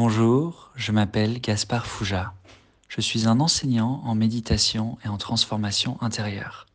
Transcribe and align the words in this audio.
Bonjour, 0.00 0.70
je 0.76 0.92
m'appelle 0.92 1.40
Gaspard 1.40 1.84
Fouja. 1.84 2.32
Je 2.88 3.00
suis 3.00 3.26
un 3.26 3.40
enseignant 3.40 4.00
en 4.04 4.14
méditation 4.14 4.96
et 5.04 5.08
en 5.08 5.18
transformation 5.18 6.00
intérieure. 6.00 6.68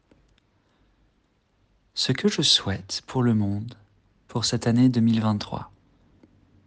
Ce 1.94 2.12
que 2.12 2.28
je 2.28 2.42
souhaite 2.42 3.01
pour 3.08 3.24
le 3.24 3.33
monde, 3.33 3.75
pour 4.28 4.44
cette 4.44 4.67
année 4.67 4.90
2023, 4.90 5.72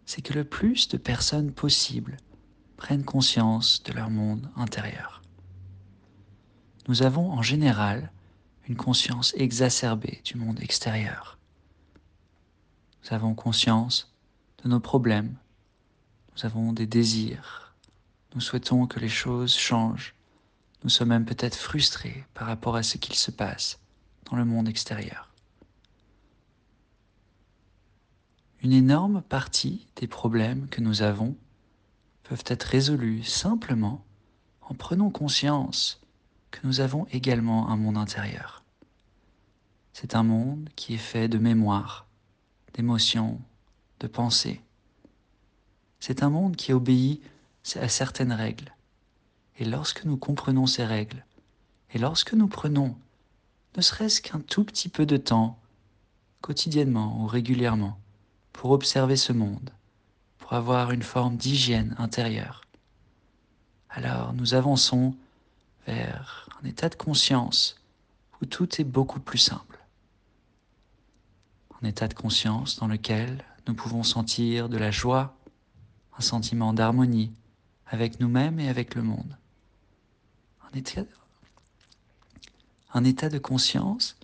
c'est 0.07 0.23
que 0.23 0.33
le 0.33 0.45
plus 0.45 0.87
de 0.87 0.97
personnes 0.97 1.51
possible 1.51 2.17
prennent 2.75 3.05
conscience 3.05 3.83
de 3.83 3.93
leur 3.93 4.09
monde 4.09 4.49
intérieur. 4.55 5.21
Nous 6.87 7.03
avons 7.03 7.33
en 7.33 7.43
général 7.43 8.11
une 8.67 8.77
conscience 8.77 9.31
exacerbée 9.37 10.23
du 10.25 10.37
monde 10.37 10.59
extérieur. 10.59 11.37
Nous 13.03 13.13
avons 13.13 13.35
conscience 13.35 14.11
de 14.63 14.69
nos 14.69 14.79
problèmes, 14.79 15.35
nous 16.37 16.45
avons 16.45 16.71
des 16.71 16.85
désirs, 16.85 17.73
nous 18.35 18.41
souhaitons 18.41 18.85
que 18.85 18.99
les 18.99 19.09
choses 19.09 19.55
changent, 19.55 20.13
nous 20.83 20.89
sommes 20.89 21.09
même 21.09 21.25
peut-être 21.25 21.55
frustrés 21.55 22.25
par 22.35 22.47
rapport 22.47 22.75
à 22.75 22.83
ce 22.83 22.97
qu'il 22.97 23.15
se 23.15 23.31
passe 23.31 23.79
dans 24.25 24.37
le 24.37 24.45
monde 24.45 24.69
extérieur. 24.69 25.31
Une 28.61 28.73
énorme 28.73 29.23
partie 29.23 29.87
des 29.95 30.05
problèmes 30.05 30.67
que 30.69 30.81
nous 30.81 31.01
avons 31.01 31.35
peuvent 32.23 32.43
être 32.45 32.63
résolus 32.63 33.23
simplement 33.23 34.05
en 34.61 34.75
prenant 34.75 35.09
conscience 35.09 36.01
que 36.51 36.59
nous 36.67 36.81
avons 36.81 37.07
également 37.11 37.69
un 37.69 37.77
monde 37.77 37.97
intérieur. 37.97 38.63
C'est 39.93 40.13
un 40.13 40.23
monde 40.23 40.69
qui 40.75 40.93
est 40.93 40.97
fait 40.97 41.29
de 41.29 41.39
mémoire, 41.39 42.05
d'émotions, 42.75 43.41
de 43.99 44.07
pensées. 44.07 44.61
C'est 46.07 46.23
un 46.23 46.29
monde 46.29 46.55
qui 46.55 46.71
obéit 46.71 47.21
à 47.75 47.89
certaines 47.89 48.31
règles. 48.31 48.73
Et 49.59 49.65
lorsque 49.65 50.05
nous 50.05 50.15
comprenons 50.15 50.65
ces 50.65 50.85
règles, 50.85 51.25
et 51.91 51.97
lorsque 51.97 52.31
nous 52.31 52.47
prenons 52.47 52.95
ne 53.75 53.81
serait-ce 53.81 54.21
qu'un 54.21 54.39
tout 54.39 54.63
petit 54.63 54.87
peu 54.87 55.05
de 55.05 55.17
temps, 55.17 55.59
quotidiennement 56.39 57.21
ou 57.21 57.27
régulièrement, 57.27 57.99
pour 58.53 58.71
observer 58.71 59.17
ce 59.17 59.33
monde, 59.33 59.69
pour 60.37 60.53
avoir 60.53 60.91
une 60.91 61.03
forme 61.03 61.35
d'hygiène 61.35 61.93
intérieure, 61.97 62.61
alors 63.89 64.31
nous 64.31 64.53
avançons 64.53 65.13
vers 65.87 66.47
un 66.63 66.69
état 66.69 66.87
de 66.87 66.95
conscience 66.95 67.81
où 68.41 68.45
tout 68.45 68.79
est 68.79 68.85
beaucoup 68.85 69.19
plus 69.19 69.39
simple. 69.39 69.77
Un 71.81 71.85
état 71.85 72.07
de 72.07 72.13
conscience 72.13 72.77
dans 72.77 72.87
lequel 72.87 73.43
nous 73.67 73.73
pouvons 73.73 74.03
sentir 74.03 74.69
de 74.69 74.77
la 74.77 74.89
joie, 74.89 75.36
un 76.17 76.21
sentiment 76.21 76.73
d'harmonie 76.73 77.31
avec 77.85 78.19
nous-mêmes 78.19 78.59
et 78.59 78.69
avec 78.69 78.95
le 78.95 79.03
monde. 79.03 79.37
Un 82.93 83.03
état, 83.03 83.29
de 83.29 83.37
conscience 83.37 84.17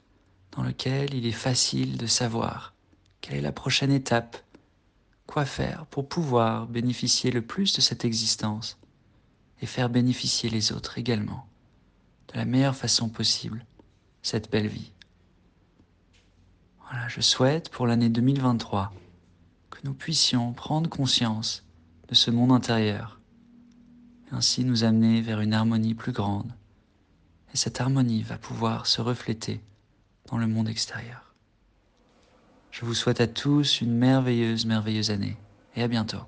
dans 0.51 0.63
lequel 0.63 1.13
il 1.13 1.25
est 1.25 1.31
facile 1.31 1.97
de 1.97 2.07
savoir 2.07 2.73
quelle 3.21 3.37
est 3.37 3.41
la 3.41 3.51
prochaine 3.51 3.91
étape, 3.91 4.37
quoi 5.27 5.45
faire 5.45 5.85
pour 5.87 6.07
pouvoir 6.09 6.67
bénéficier 6.67 7.31
le 7.31 7.41
plus 7.41 7.73
de 7.73 7.81
cette 7.81 8.05
existence 8.05 8.77
et 9.61 9.65
faire 9.65 9.89
bénéficier 9.89 10.49
les 10.49 10.71
autres 10.71 10.97
également 10.97 11.47
de 12.29 12.37
la 12.37 12.45
meilleure 12.45 12.75
façon 12.75 13.09
possible 13.09 13.65
cette 14.21 14.51
belle 14.51 14.67
vie. 14.67 14.91
Voilà, 16.81 17.07
je 17.07 17.21
souhaite 17.21 17.69
pour 17.69 17.87
l'année 17.87 18.09
2023 18.09 18.91
que 19.69 19.79
nous 19.83 19.93
puissions 19.93 20.53
prendre 20.53 20.89
conscience 20.89 21.63
de 22.07 22.15
ce 22.15 22.31
monde 22.31 22.51
intérieur, 22.51 23.19
et 24.27 24.35
ainsi 24.35 24.65
nous 24.65 24.83
amener 24.83 25.21
vers 25.21 25.39
une 25.39 25.53
harmonie 25.53 25.93
plus 25.93 26.11
grande. 26.11 26.51
Et 27.53 27.57
cette 27.57 27.81
harmonie 27.81 28.23
va 28.23 28.37
pouvoir 28.37 28.87
se 28.87 29.01
refléter 29.01 29.61
dans 30.29 30.37
le 30.37 30.47
monde 30.47 30.69
extérieur. 30.69 31.33
Je 32.71 32.85
vous 32.85 32.95
souhaite 32.95 33.21
à 33.21 33.27
tous 33.27 33.81
une 33.81 33.95
merveilleuse, 33.95 34.65
merveilleuse 34.65 35.11
année, 35.11 35.37
et 35.75 35.83
à 35.83 35.87
bientôt. 35.87 36.23